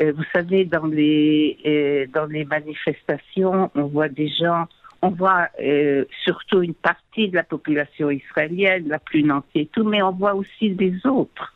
vous 0.00 0.24
savez, 0.32 0.64
dans 0.64 0.86
les 0.86 1.58
euh, 1.66 2.06
dans 2.12 2.26
les 2.26 2.44
manifestations, 2.44 3.70
on 3.74 3.84
voit 3.86 4.08
des 4.08 4.28
gens, 4.28 4.66
on 5.02 5.10
voit 5.10 5.48
euh, 5.60 6.04
surtout 6.24 6.62
une 6.62 6.74
partie 6.74 7.28
de 7.28 7.36
la 7.36 7.42
population 7.42 8.10
israélienne, 8.10 8.88
la 8.88 8.98
plus 8.98 9.22
nantie 9.22 9.60
et 9.60 9.66
tout, 9.66 9.84
mais 9.84 10.02
on 10.02 10.12
voit 10.12 10.34
aussi 10.34 10.70
des 10.70 11.04
autres. 11.04 11.54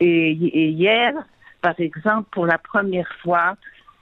Et, 0.00 0.32
hier, 0.32 1.14
par 1.60 1.78
exemple, 1.78 2.28
pour 2.32 2.46
la 2.46 2.58
première 2.58 3.12
fois, 3.22 3.56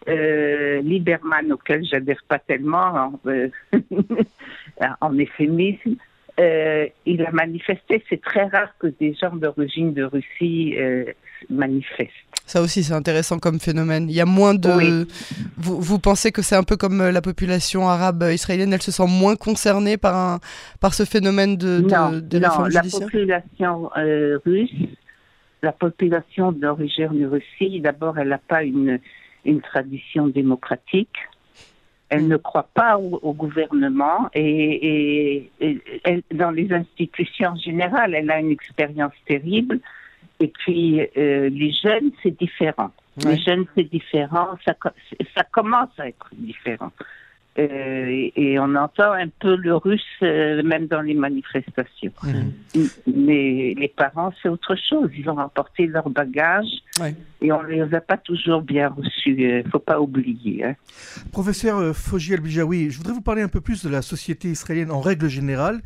euh, 0.09 0.81
Lieberman, 0.81 1.53
auquel 1.53 1.85
j'adhère 1.85 2.23
pas 2.27 2.39
tellement 2.39 3.13
en, 3.21 3.21
en 5.01 5.13
euphémisme, 5.13 5.97
euh, 6.41 6.89
il 7.05 7.25
a 7.27 7.31
manifesté. 7.33 8.03
C'est 8.09 8.23
très 8.23 8.47
rare 8.47 8.73
que 8.79 8.87
des 8.87 9.15
gens 9.15 9.35
d'origine 9.37 9.93
de 9.93 10.05
Russie 10.05 10.75
euh, 10.79 11.05
manifestent. 11.51 12.30
Ça 12.51 12.61
aussi, 12.63 12.83
c'est 12.83 12.95
intéressant 12.95 13.39
comme 13.39 13.61
phénomène. 13.61 14.11
Il 14.11 14.17
y 14.17 14.21
a 14.21 14.27
moins 14.27 14.55
de. 14.55 15.07
Vous, 15.57 15.81
vous, 15.81 16.01
pensez 16.01 16.33
que 16.33 16.43
c'est 16.43 16.57
un 16.57 16.65
peu 16.65 16.77
comme 16.77 17.01
euh, 17.01 17.13
la 17.13 17.23
population 17.23 17.89
arabe 17.89 18.25
israélienne, 18.33 18.73
elle 18.73 18.83
se 18.83 18.91
sent 18.91 19.07
moins 19.07 19.37
concernée 19.37 19.97
par, 19.97 20.17
un, 20.17 20.41
par 20.81 20.93
ce 20.93 21.05
phénomène 21.05 21.57
de, 21.57 21.79
de, 21.79 22.19
de 22.19 22.39
non, 22.41 22.65
la 22.69 22.83
population 22.83 23.89
russe, 24.45 24.73
la 25.63 25.71
population 25.71 26.51
d'origine 26.51 27.25
Russie, 27.27 27.81
d'abord, 27.81 28.19
elle 28.19 28.31
n'a 28.31 28.39
pas 28.39 28.65
une, 28.65 28.99
une 29.45 29.61
tradition 29.61 30.27
démocratique. 30.27 31.19
Elle 32.09 32.27
ne 32.27 32.37
croit 32.37 32.69
pas 32.75 32.99
au, 32.99 33.33
gouvernement 33.33 34.29
et, 34.35 35.53
dans 36.35 36.51
les 36.51 36.73
institutions 36.73 37.55
générales, 37.55 38.17
elle 38.17 38.29
a 38.33 38.41
une 38.41 38.51
expérience 38.51 39.13
terrible. 39.29 39.79
Et 40.41 40.49
puis, 40.49 41.01
les 41.17 41.73
jeunes, 41.83 42.11
c'est 42.23 42.37
différent. 42.39 42.91
Les 43.25 43.39
jeunes, 43.39 43.67
c'est 43.75 43.91
différent. 43.91 44.57
Ça, 44.65 44.75
ça 45.37 45.45
commence 45.53 45.91
à 45.99 46.09
être 46.09 46.31
différent. 46.33 46.91
Euh, 47.61 48.31
et, 48.37 48.59
on 48.59 48.75
entend 48.75 49.13
un 49.13 49.29
peu 49.29 49.57
le 49.57 49.77
russe 49.77 50.01
euh, 50.23 50.63
même 50.63 50.87
dans 50.87 51.03
les 51.03 51.15
manifestations. 51.15 52.13
Mhm. 52.23 52.53
Mais 53.07 53.75
les 53.77 53.93
parents, 53.95 54.33
c'est 54.43 54.49
autre 54.49 54.77
chose. 54.77 55.11
Ils 55.17 55.29
ont 55.29 55.39
apporté 55.39 55.87
leur 55.87 56.09
bagage 56.09 56.69
et 57.43 57.53
on 57.53 57.63
ne 57.63 57.69
les 57.69 57.95
a 57.95 58.01
pas 58.01 58.17
toujours 58.17 58.63
bien 58.63 58.89
reçus. 58.89 59.35
Il 59.39 59.45
euh, 59.45 59.63
ne 59.63 59.69
faut 59.69 59.79
pas 59.79 60.01
oublier. 60.01 60.65
Hein. 60.65 60.75
Professeur 61.33 61.95
Fogi 61.95 62.35
El-Bijawi, 62.35 62.91
je 62.91 62.99
voudrais 62.99 63.13
vous 63.13 63.21
parler 63.21 63.43
un 63.43 63.49
peu 63.49 63.61
plus 63.61 63.85
de 63.85 63.91
la 63.91 64.01
société 64.01 64.49
israélienne 64.49 64.91
en 64.91 65.01
règle 65.01 65.29
générale. 65.29 65.81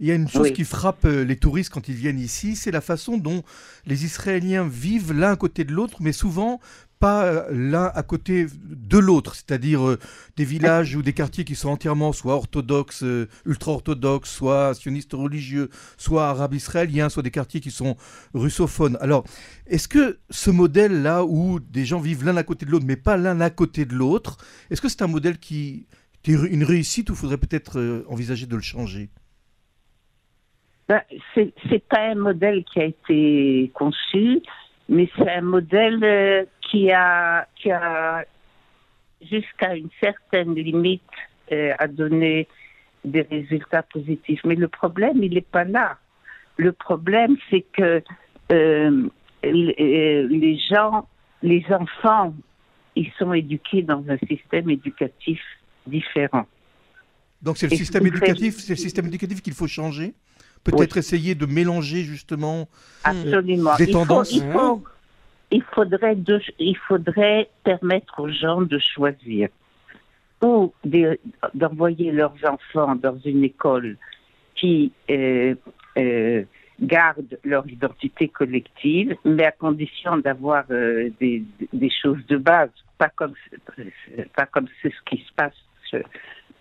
Il 0.00 0.06
y 0.06 0.10
a 0.10 0.14
une 0.14 0.28
chose 0.28 0.50
qui 0.52 0.64
frappe 0.64 1.04
les 1.04 1.36
touristes 1.36 1.70
quand 1.72 1.88
ils 1.88 1.94
viennent 1.94 2.18
ici, 2.18 2.56
c'est 2.56 2.70
la 2.70 2.80
façon 2.80 3.18
dont 3.18 3.42
les 3.86 4.06
Israéliens 4.06 4.66
vivent 4.66 5.12
l'un 5.12 5.32
à 5.32 5.36
côté 5.36 5.64
de 5.64 5.72
l'autre, 5.72 5.98
mais 6.00 6.12
souvent 6.12 6.58
pas 7.00 7.24
euh, 7.24 7.48
l'un 7.50 7.90
à 7.94 8.02
côté 8.02 8.46
de 8.62 8.98
l'autre, 8.98 9.34
c'est-à-dire 9.34 9.84
euh, 9.88 9.98
des 10.36 10.44
villages 10.44 10.94
ou 10.94 11.02
des 11.02 11.14
quartiers 11.14 11.44
qui 11.44 11.54
sont 11.54 11.70
entièrement 11.70 12.12
soit 12.12 12.34
orthodoxes, 12.34 13.02
euh, 13.02 13.26
ultra-orthodoxes, 13.46 14.30
soit 14.30 14.74
sionistes 14.74 15.14
religieux, 15.14 15.70
soit 15.96 16.28
arabes 16.28 16.54
israéliens, 16.54 17.08
soit 17.08 17.22
des 17.22 17.30
quartiers 17.30 17.60
qui 17.60 17.70
sont 17.70 17.96
russophones. 18.34 18.98
Alors, 19.00 19.24
est-ce 19.66 19.88
que 19.88 20.18
ce 20.28 20.50
modèle-là, 20.50 21.24
où 21.24 21.58
des 21.58 21.86
gens 21.86 21.98
vivent 21.98 22.24
l'un 22.24 22.36
à 22.36 22.42
côté 22.42 22.66
de 22.66 22.70
l'autre, 22.70 22.86
mais 22.86 22.96
pas 22.96 23.16
l'un 23.16 23.40
à 23.40 23.50
côté 23.50 23.86
de 23.86 23.94
l'autre, 23.94 24.36
est-ce 24.70 24.82
que 24.82 24.88
c'est 24.88 25.02
un 25.02 25.08
modèle 25.08 25.38
qui, 25.38 25.86
est 26.28 26.32
une 26.32 26.64
réussite 26.64 27.08
ou 27.08 27.14
faudrait 27.14 27.38
peut-être 27.38 28.04
envisager 28.08 28.44
de 28.44 28.54
le 28.54 28.62
changer? 28.62 29.08
Ben, 30.86 31.00
C'est 31.34 31.88
pas 31.88 32.10
un 32.10 32.16
modèle 32.16 32.62
qui 32.64 32.80
a 32.80 32.84
été 32.84 33.70
conçu, 33.74 34.42
mais 34.90 35.08
c'est 35.16 35.30
un 35.30 35.40
modèle 35.40 36.46
qui 36.60 36.90
a, 36.90 37.46
qui 37.56 37.70
a 37.70 38.24
jusqu'à 39.22 39.76
une 39.76 39.88
certaine 40.00 40.54
limite 40.54 41.02
euh, 41.52 41.72
a 41.78 41.86
donné 41.86 42.48
des 43.04 43.22
résultats 43.22 43.84
positifs. 43.84 44.40
Mais 44.44 44.56
le 44.56 44.68
problème, 44.68 45.22
il 45.22 45.34
n'est 45.34 45.40
pas 45.40 45.64
là. 45.64 45.96
Le 46.56 46.72
problème, 46.72 47.36
c'est 47.48 47.64
que 47.72 48.02
euh, 48.52 49.08
les 49.44 50.58
gens, 50.68 51.08
les 51.42 51.64
enfants, 51.70 52.34
ils 52.96 53.10
sont 53.18 53.32
éduqués 53.32 53.82
dans 53.82 54.04
un 54.08 54.18
système 54.28 54.68
éducatif 54.70 55.40
différent. 55.86 56.46
Donc 57.40 57.56
c'est 57.56 57.70
le 57.70 57.76
système 57.76 58.06
éducatif, 58.06 58.56
c'est 58.58 58.72
le 58.72 58.76
système 58.76 59.06
éducatif 59.06 59.40
qu'il 59.40 59.54
faut 59.54 59.68
changer? 59.68 60.14
Peut-être 60.64 60.96
essayer 60.98 61.34
de 61.34 61.46
mélanger 61.46 62.02
justement 62.02 62.68
euh, 63.06 63.42
des 63.78 63.90
tendances. 63.90 64.32
il 65.50 65.62
faudrait, 65.74 66.16
il 66.58 66.76
faudrait 66.76 67.48
permettre 67.64 68.20
aux 68.20 68.28
gens 68.28 68.60
de 68.60 68.78
choisir. 68.78 69.48
Ou 70.42 70.72
d'envoyer 71.54 72.12
leurs 72.12 72.34
enfants 72.44 72.94
dans 72.96 73.18
une 73.24 73.44
école 73.44 73.98
qui 74.54 74.92
euh, 75.10 75.54
euh, 75.98 76.44
garde 76.80 77.38
leur 77.44 77.66
identité 77.68 78.28
collective, 78.28 79.16
mais 79.24 79.44
à 79.44 79.52
condition 79.52 80.16
d'avoir 80.18 80.64
euh, 80.70 81.10
des, 81.20 81.42
des, 81.72 81.90
choses 81.90 82.24
de 82.28 82.36
base, 82.36 82.70
pas 82.96 83.10
comme 83.10 83.34
pas 84.36 84.46
comme 84.46 84.66
c'est 84.82 84.90
ce 84.90 85.10
qui 85.10 85.22
se 85.22 85.32
passe 85.34 85.54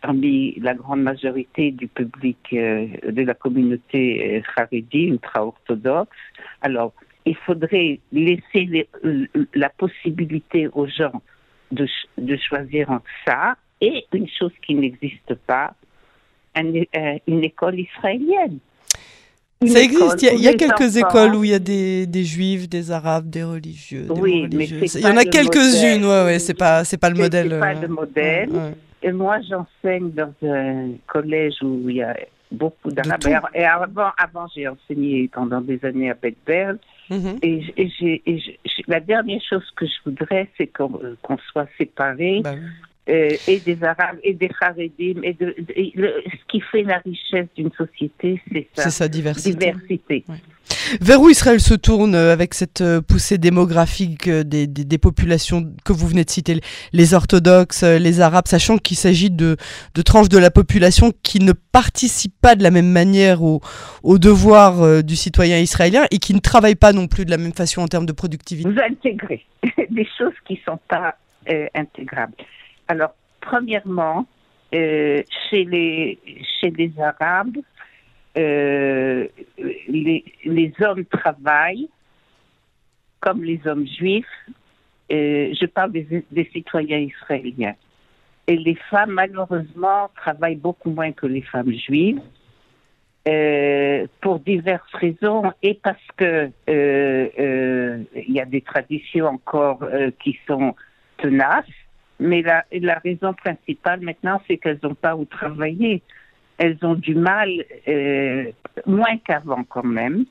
parmi 0.01 0.55
la 0.59 0.73
grande 0.73 1.01
majorité 1.01 1.71
du 1.71 1.87
public 1.87 2.37
de 2.51 3.21
la 3.21 3.33
communauté 3.33 4.41
haredi 4.55 5.05
ultra-orthodoxe. 5.05 6.15
Alors, 6.61 6.93
il 7.25 7.35
faudrait 7.35 7.99
laisser 8.11 8.87
la 9.53 9.69
possibilité 9.69 10.67
aux 10.73 10.87
gens 10.87 11.21
de, 11.71 12.37
choisir 12.37 12.89
entre 12.89 13.05
ça 13.25 13.55
et 13.81 14.05
une 14.13 14.27
chose 14.27 14.51
qui 14.65 14.75
n'existe 14.75 15.35
pas, 15.45 15.73
euh, 16.57 17.17
une 17.27 17.43
école 17.43 17.79
israélienne. 17.79 18.59
ça 19.65 19.79
existe, 19.79 20.23
il 20.23 20.41
y 20.41 20.47
a, 20.47 20.53
quelques 20.53 20.97
écoles 20.97 21.35
où 21.35 21.43
il 21.43 21.51
y 21.51 21.53
a 21.53 21.59
des, 21.59 22.23
juifs, 22.23 22.67
des 22.67 22.91
arabes, 22.91 23.29
des 23.29 23.43
religieux. 23.43 24.03
Des 24.03 24.19
oui, 24.19 24.47
mais 24.51 24.65
il 24.65 25.01
y 25.01 25.05
en 25.05 25.17
a 25.17 25.25
quelques-unes, 25.25 26.05
ouais, 26.05 26.23
ouais, 26.25 26.39
c'est 26.39 26.57
pas, 26.57 26.83
c'est 26.83 26.97
pas 26.97 27.09
le 27.09 27.17
modèle. 27.17 27.49
C'est 27.51 27.59
pas 27.59 27.73
le 27.73 27.87
modèle. 27.87 28.49
Et 29.01 29.11
moi, 29.11 29.39
j'enseigne 29.41 30.11
dans 30.11 30.33
un 30.43 30.91
collège 31.07 31.55
où 31.61 31.89
il 31.89 31.97
y 31.97 32.03
a 32.03 32.15
beaucoup 32.51 32.91
d'arabes. 32.91 33.21
Et 33.53 33.65
avant, 33.65 34.11
avant 34.17 34.47
j'ai 34.53 34.67
enseigné 34.67 35.29
pendant 35.31 35.61
des 35.61 35.83
années 35.85 36.11
à 36.11 36.15
Beth 36.15 36.37
Mhm. 37.09 37.39
Et, 37.41 37.63
la 38.87 38.99
dernière 38.99 39.41
chose 39.41 39.65
que 39.75 39.85
je 39.85 39.93
voudrais, 40.05 40.47
c'est 40.57 40.67
qu'on 40.67 41.37
soit 41.51 41.67
séparés. 41.77 42.41
Bah 42.43 42.53
euh, 43.09 43.35
et 43.47 43.59
des 43.59 43.83
Arabes 43.83 44.19
et 44.23 44.35
des 44.35 44.51
Haredim. 44.61 45.21
Et, 45.23 45.33
de, 45.33 45.55
ce 45.65 46.45
qui 46.47 46.61
fait 46.61 46.83
la 46.83 46.99
richesse 46.99 47.47
d'une 47.55 47.71
société, 47.71 48.39
c'est 48.75 48.89
sa 48.91 49.07
diversité. 49.07 49.73
Vers 51.01 51.21
où 51.21 51.29
Israël 51.29 51.59
se 51.59 51.73
tourne 51.73 52.15
euh, 52.15 52.33
avec 52.33 52.53
cette 52.53 52.81
euh, 52.81 53.01
poussée 53.01 53.37
démographique 53.37 54.29
des, 54.29 54.67
des, 54.67 54.97
populations 54.97 55.73
que 55.85 55.93
vous 55.93 56.07
venez 56.07 56.23
de 56.23 56.29
citer, 56.29 56.59
les 56.93 57.13
orthodoxes, 57.13 57.83
les 57.83 58.21
arabes, 58.21 58.47
sachant 58.47 58.77
qu'il 58.77 58.97
s'agit 58.97 59.29
de, 59.29 59.55
tranches 60.03 60.29
de 60.29 60.37
la 60.37 60.51
population 60.51 61.11
qui 61.23 61.39
ne 61.39 61.53
participent 61.53 62.39
pas 62.41 62.55
de 62.55 62.63
la 62.63 62.71
même 62.71 62.89
manière 62.89 63.43
aux 63.43 63.61
au 64.03 64.17
devoirs 64.17 65.03
du 65.03 65.15
citoyen 65.15 65.59
israélien 65.59 66.05
et 66.11 66.17
qui 66.17 66.33
ne 66.33 66.39
travaillent 66.39 66.75
pas 66.75 66.93
non 66.93 67.07
plus 67.07 67.25
de 67.25 67.31
la 67.31 67.37
même 67.37 67.53
façon 67.53 67.81
en 67.81 67.87
termes 67.87 68.05
de 68.05 68.11
productivité. 68.11 68.69
Vous 68.69 68.79
intégrez 68.79 69.45
des 69.89 70.07
choses 70.17 70.33
qui 70.45 70.53
ne 70.53 70.73
sont 70.73 70.79
pas 70.87 71.15
intégrables. 71.75 72.33
Alors, 72.87 73.13
premièrement, 73.41 74.27
euh, 74.73 75.23
chez 75.49 75.65
les 75.65 76.19
Arabes, 76.99 77.57
euh, 78.39 79.27
les, 79.87 80.73
hommes 80.81 81.05
travaillent 81.05 81.89
comme 83.19 83.43
les 83.43 83.59
hommes 83.65 83.87
juifs. 83.87 84.25
Euh, 85.11 85.53
je 85.59 85.65
parle 85.65 85.91
des, 85.91 86.49
citoyens 86.53 86.99
israéliens. 86.99 87.75
Et 88.47 88.55
les 88.55 88.75
femmes, 88.89 89.11
malheureusement, 89.11 90.09
travaillent 90.15 90.55
beaucoup 90.55 90.91
moins 90.91 91.11
que 91.11 91.27
les 91.27 91.41
femmes 91.41 91.73
juives. 91.73 92.21
pour 94.21 94.39
diverses 94.39 94.93
raisons 94.93 95.43
et 95.61 95.75
parce 95.75 96.07
que 96.17 96.49
il 96.67 98.33
y 98.33 98.39
a 98.39 98.45
des 98.45 98.61
traditions 98.61 99.27
encore 99.27 99.87
qui 100.23 100.39
sont 100.47 100.73
tenaces 101.17 101.65
mais 102.19 102.41
la 102.41 102.99
raison 102.99 103.33
principale 103.33 104.01
maintenant, 104.01 104.41
c'est 104.47 104.57
qu'elles 104.57 104.79
n'ont 104.83 104.95
pas 104.95 105.15
où 105.15 105.25
travailler. 105.25 106.03
Elles 106.59 106.77
ont 106.83 106.95
du 106.95 107.15
mal, 107.15 107.49
euh, 107.87 108.51
moins 108.85 109.17
qu'avant 109.25 109.63
quand 109.63 109.85
même, 109.85 110.25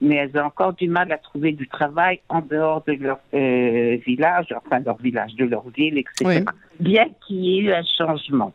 mais 0.00 0.16
elles 0.16 0.36
ont 0.36 0.46
encore 0.46 0.72
du 0.72 0.88
mal 0.88 1.12
à 1.12 1.18
trouver 1.18 1.52
du 1.52 1.68
travail 1.68 2.20
en 2.30 2.40
dehors 2.40 2.82
de 2.86 2.92
leur 2.94 3.20
euh, 3.34 3.98
village, 4.06 4.46
enfin 4.56 4.80
leur 4.80 4.96
village, 4.96 5.34
de 5.34 5.44
leur 5.44 5.68
ville, 5.68 5.98
etc. 5.98 6.44
Bien 6.80 7.06
qu'il 7.26 7.36
y 7.36 7.58
ait 7.58 7.62
eu 7.62 7.72
un 7.72 7.84
changement. 7.98 8.54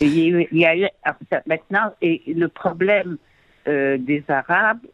il 0.00 0.18
y 0.18 0.22
a 0.22 0.26
eu, 0.26 0.48
il 0.52 0.58
y 0.58 0.64
a 0.64 0.76
eu 0.76 0.86
maintenant, 1.46 1.92
et 2.00 2.22
le 2.26 2.48
problème 2.48 3.18
euh, 3.68 3.98
des 3.98 4.24
Arabes 4.28 4.86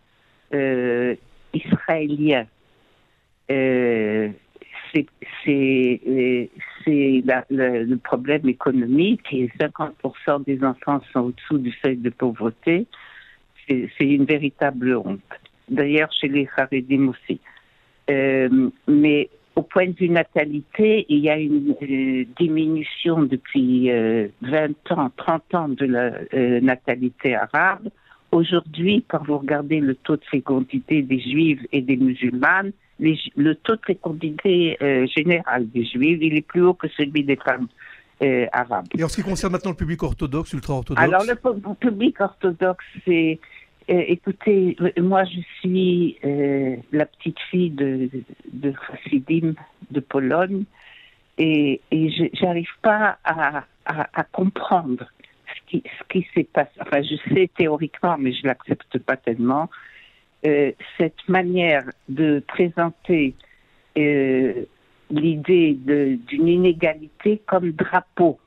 euh, 0.52 1.14
israéliens, 1.52 2.46
c'est 3.48 5.06
le, 7.50 7.94
problème 7.96 8.48
économique 8.48 9.26
et 9.32 9.48
50% 9.60 10.13
des 10.46 10.62
enfants 10.64 11.00
sont 11.12 11.20
au-dessous 11.20 11.58
du 11.58 11.72
seuil 11.82 11.96
de 11.96 12.10
pauvreté. 12.10 12.86
C'est 13.68 13.88
une 14.00 14.24
véritable 14.24 14.96
honte. 14.96 15.20
D'ailleurs, 15.68 16.12
chez 16.12 16.28
les 16.28 16.48
Haredim 16.56 17.08
aussi. 17.08 17.40
Euh, 18.10 18.70
mais 18.86 19.30
au 19.56 19.62
point 19.62 19.86
de 19.86 19.94
vue 19.94 20.10
natalité, 20.10 21.06
il 21.08 21.20
y 21.20 21.30
a 21.30 21.38
une 21.38 21.74
euh, 21.82 22.24
diminution 22.38 23.22
depuis 23.22 23.88
20 23.88 23.94
euh, 23.94 24.68
ans, 24.90 25.10
30 25.16 25.54
ans 25.54 25.68
de 25.68 25.86
la 25.86 26.60
natalité 26.60 27.34
arabe. 27.34 27.88
Aujourd'hui, 28.32 29.04
quand 29.08 29.24
vous 29.24 29.38
regardez 29.38 29.80
le 29.80 29.94
taux 29.94 30.16
de 30.16 30.24
fécondité 30.24 31.02
des 31.02 31.20
juives 31.20 31.62
et 31.72 31.80
des 31.80 31.96
musulmanes, 31.96 32.72
le 32.98 33.54
taux 33.54 33.76
de 33.76 33.84
fécondité 33.86 34.76
général 35.14 35.68
des 35.70 35.84
juifs, 35.84 36.18
il 36.20 36.36
est 36.36 36.46
plus 36.46 36.62
haut 36.62 36.74
que 36.74 36.88
celui 36.88 37.22
des 37.22 37.36
femmes 37.36 37.68
euh. 38.24 38.46
Et 38.96 39.04
en 39.04 39.08
ce 39.08 39.16
qui 39.16 39.22
concerne 39.22 39.52
maintenant 39.52 39.70
le 39.70 39.76
public 39.76 40.02
orthodoxe, 40.02 40.52
ultra-orthodoxe 40.52 41.02
Alors 41.02 41.24
le 41.24 41.74
public 41.74 42.20
orthodoxe, 42.20 42.84
c'est... 43.04 43.38
Euh, 43.90 44.02
écoutez, 44.08 44.76
moi 44.96 45.24
je 45.24 45.40
suis 45.60 46.16
la 46.22 47.04
petite 47.04 47.38
fille 47.50 47.70
de, 47.70 48.08
de 48.50 48.72
Chassidim 48.86 49.52
de 49.90 50.00
Pologne 50.00 50.64
et, 51.36 51.80
et 51.90 52.10
je 52.10 52.44
n'arrive 52.44 52.70
pas 52.80 53.18
à, 53.24 53.64
à, 53.84 54.24
comprendre 54.24 55.04
ce 55.46 55.70
qui, 55.70 55.82
ce 55.98 56.04
qui 56.08 56.26
s'est 56.34 56.48
passé. 56.50 56.70
Enfin, 56.80 57.02
je 57.02 57.16
sais 57.34 57.50
théoriquement, 57.56 58.16
mais 58.18 58.32
je 58.32 58.42
ne 58.42 58.48
l'accepte 58.48 58.98
pas 58.98 59.16
tellement 59.16 59.68
euh, 60.46 60.72
cette 60.98 61.28
manière 61.28 61.84
de 62.08 62.42
présenter 62.46 63.34
euh, 63.96 64.64
l'idée 65.10 65.74
d'une 65.74 66.48
inégalité 66.48 67.40
comme 67.46 67.72
drapeau, 67.72 68.38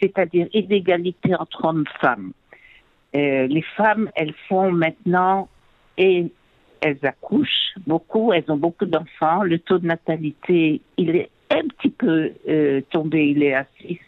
c'est-à-dire 0.00 0.48
inégalité 0.52 1.34
entre 1.34 1.64
hommes 1.64 1.84
et 1.86 1.98
femmes. 2.00 2.32
Euh, 3.14 3.46
les 3.46 3.62
femmes, 3.62 4.10
elles 4.14 4.34
font 4.48 4.70
maintenant 4.70 5.48
et 5.96 6.30
elles 6.80 6.98
accouchent 7.02 7.74
beaucoup, 7.86 8.32
elles 8.32 8.44
ont 8.48 8.56
beaucoup 8.56 8.84
d'enfants. 8.84 9.42
Le 9.42 9.58
taux 9.58 9.78
de 9.78 9.86
natalité, 9.86 10.80
il 10.96 11.16
est 11.16 11.30
un 11.50 11.66
petit 11.68 11.90
peu 11.90 12.32
euh, 12.48 12.80
tombé, 12.90 13.28
il 13.28 13.42
est 13.42 13.54
à 13.54 13.66
6 13.80 13.98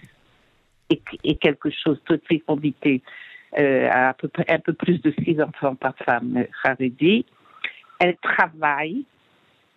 et, 0.90 1.35
quelque 1.37 1.70
chose, 1.70 2.00
toute 2.04 2.26
fécondité, 2.26 3.02
euh, 3.58 3.88
à, 3.90 4.08
un 4.49 4.58
peu 4.58 4.73
plus 4.73 5.00
de 5.00 5.14
6 5.25 5.40
enfants 5.42 5.75
par 5.75 5.94
femme, 6.04 6.37
euh, 6.37 6.44
Haredi. 6.64 7.25
Elles 8.00 8.16
travaillent 8.16 9.04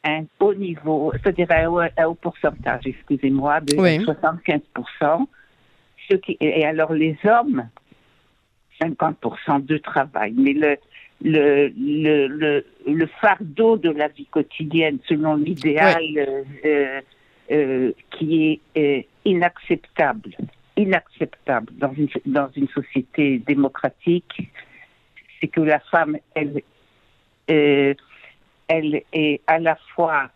un 0.03 0.25
haut 0.39 0.53
niveau, 0.53 1.12
c'est-à-dire 1.13 1.48
un, 1.51 2.05
haut 2.05 2.15
pourcentage, 2.15 2.81
excusez-moi, 2.86 3.62
de 3.62 3.75
75%. 3.75 5.27
et 6.39 6.65
alors 6.65 6.93
les 6.93 7.17
hommes, 7.24 7.70
50% 8.81 9.65
de 9.65 9.77
travail. 9.77 10.34
Mais 10.36 10.53
le, 10.53 10.77
le, 11.24 11.72
le, 12.27 12.65
le, 12.88 13.05
fardeau 13.22 13.77
de 13.77 13.89
la 13.91 14.08
vie 14.08 14.25
quotidienne, 14.25 14.98
selon 15.08 15.36
l'idéal 15.36 16.01
euh, 16.65 17.01
euh, 17.51 17.91
qui 18.12 18.60
est 18.75 18.79
euh, 18.79 19.01
inacceptable, 19.25 20.31
inacceptable 20.77 21.74
dans 21.77 21.93
une, 21.93 22.10
dans 22.25 22.50
une 22.55 22.67
société 22.70 23.39
démocratique, 23.39 24.50
c'est 25.39 25.48
que 25.48 25.62
la 25.62 25.79
femme, 25.79 26.17
elle, 26.34 26.63
elle 28.71 29.03
est 29.13 29.41
à 29.47 29.59
la 29.59 29.77
fois 29.95 30.29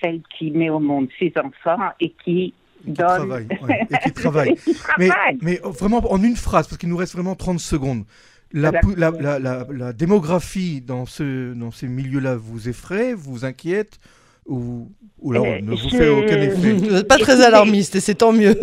celle 0.00 0.20
qui 0.36 0.50
met 0.50 0.70
au 0.70 0.78
monde 0.78 1.08
ses 1.18 1.32
enfants 1.36 1.90
et 2.00 2.10
qui 2.24 2.54
donne... 2.84 3.48
et 3.90 3.98
qui 4.04 4.12
travaille. 4.12 4.54
Mais, 4.98 5.10
mais, 5.40 5.60
vraiment 5.64 6.00
en 6.10 6.22
une 6.22 6.36
phrase, 6.36 6.68
parce 6.68 6.78
qu'il 6.78 6.88
nous 6.88 6.96
reste 6.96 7.14
vraiment 7.14 7.34
30 7.34 7.60
secondes. 7.60 8.04
La, 8.52 8.70
la, 8.96 9.10
la, 9.10 9.66
la, 9.70 9.92
démographie 9.94 10.82
dans, 10.82 11.06
ce, 11.06 11.54
dans 11.54 11.70
ces 11.70 11.88
milieux-là 11.88 12.36
vous 12.36 12.68
effraie, 12.68 13.14
vous 13.14 13.46
inquiète 13.46 13.98
ou, 14.44 14.90
ou 15.20 15.32
alors, 15.32 15.46
ne 15.46 15.70
vous 15.70 15.88
fait 15.88 16.10
aucun 16.10 16.36
effet? 16.36 16.72
Vous 16.72 16.90
n'êtes 16.90 17.08
pas 17.08 17.16
très 17.16 17.42
alarmiste 17.42 17.94
et 17.94 18.00
c'est 18.00 18.16
tant 18.16 18.32
mieux. 18.32 18.58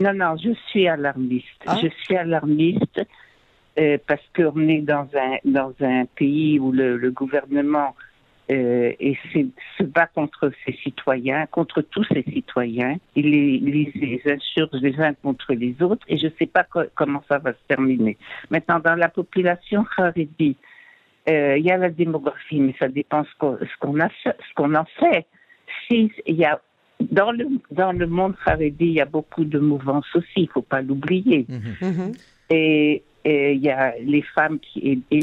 non, 0.00 0.14
non, 0.14 0.36
je 0.42 0.50
suis 0.70 0.88
alarmiste. 0.88 1.46
Ah. 1.66 1.78
Je 1.82 1.88
suis 2.04 2.16
alarmiste 2.16 3.02
euh, 3.78 3.98
parce 4.06 4.22
qu'on 4.34 4.68
est 4.68 4.80
dans 4.80 5.08
un, 5.14 5.36
dans 5.44 5.72
un 5.80 6.04
pays 6.16 6.58
où 6.58 6.72
le, 6.72 6.96
le 6.96 7.10
gouvernement 7.10 7.94
euh, 8.48 8.92
et 9.00 9.18
se 9.76 9.82
bat 9.82 10.06
contre 10.06 10.52
ses 10.64 10.72
citoyens, 10.74 11.46
contre 11.46 11.82
tous 11.82 12.04
ses 12.04 12.22
citoyens. 12.22 12.96
Il 13.16 13.30
les, 13.30 13.58
les, 13.58 14.22
insurge 14.24 14.70
les 14.80 14.98
uns 15.00 15.14
contre 15.14 15.52
les 15.52 15.74
autres 15.82 16.06
et 16.08 16.16
je 16.16 16.26
ne 16.26 16.32
sais 16.38 16.46
pas 16.46 16.64
comment 16.94 17.24
ça 17.28 17.38
va 17.38 17.52
se 17.52 17.58
terminer. 17.66 18.16
Maintenant, 18.50 18.78
dans 18.78 18.94
la 18.94 19.08
population 19.08 19.84
Haredi, 19.96 20.56
euh, 21.28 21.58
il 21.58 21.64
y 21.64 21.72
a 21.72 21.76
la 21.76 21.90
démographie, 21.90 22.60
mais 22.60 22.74
ça 22.78 22.86
dépend 22.86 23.24
ce 23.24 23.36
qu'on 23.80 24.00
a 24.00 24.08
ce 24.22 24.54
qu'on 24.54 24.74
en 24.76 24.86
fait. 25.00 25.26
Si, 25.88 26.12
il 26.24 26.36
y 26.36 26.44
a 26.44 26.60
dans 27.00 27.32
le 27.32 27.48
dans 27.72 27.90
le 27.90 28.06
monde 28.06 28.36
Haredi, 28.46 28.86
il 28.86 28.92
y 28.92 29.00
a 29.00 29.06
beaucoup 29.06 29.44
de 29.44 29.58
mouvances 29.58 30.14
aussi, 30.14 30.42
il 30.42 30.48
faut 30.48 30.62
pas 30.62 30.82
l'oublier. 30.82 31.46
Mm-hmm. 31.50 32.16
Et 32.50 33.02
il 33.26 33.62
y 33.62 33.70
a 33.70 33.94
les 34.00 34.22
femmes 34.22 34.58
qui, 34.58 35.02
et, 35.10 35.20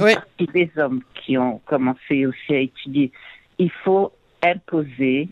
les 0.53 0.71
hommes 0.77 1.01
qui 1.15 1.37
ont 1.37 1.59
commencé 1.65 2.25
aussi 2.25 2.53
à 2.53 2.59
étudier. 2.59 3.11
Il 3.59 3.71
faut 3.83 4.11
imposer 4.43 5.29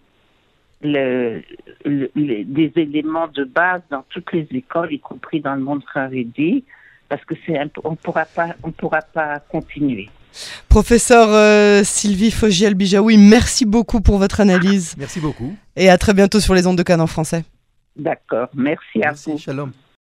le, 0.81 1.41
des 1.85 2.71
éléments 2.75 3.27
de 3.27 3.43
base 3.43 3.81
dans 3.89 4.03
toutes 4.09 4.31
les 4.31 4.47
écoles, 4.51 4.93
y 4.93 4.99
compris 4.99 5.41
dans 5.41 5.55
le 5.55 5.61
monde 5.61 5.83
Haredi, 5.93 6.63
parce 7.09 7.23
que 7.25 7.35
c'est 7.45 7.59
on 7.83 7.95
pourra 7.95 8.25
pas 8.25 8.55
on 8.63 8.71
pourra 8.71 9.01
pas 9.01 9.39
continuer. 9.39 10.09
Professeur 10.69 11.27
euh, 11.29 11.83
Sylvie 11.83 12.31
Fogiel 12.31 12.73
Bijaoui, 12.73 13.17
merci 13.17 13.65
beaucoup 13.65 13.99
pour 13.99 14.17
votre 14.17 14.39
analyse. 14.39 14.95
Merci 14.97 15.19
beaucoup. 15.19 15.53
Et 15.75 15.89
à 15.89 15.97
très 15.97 16.13
bientôt 16.13 16.39
sur 16.39 16.53
les 16.53 16.65
ondes 16.67 16.77
de 16.77 16.83
Cannes 16.83 17.01
en 17.01 17.07
français. 17.07 17.43
D'accord, 17.97 18.47
merci, 18.53 18.99
merci 18.99 19.29
à 19.29 19.33
vous. 19.33 19.37
Shalom. 19.37 19.71